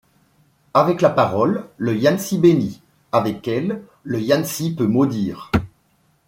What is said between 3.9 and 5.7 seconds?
le Yansi peut maudire.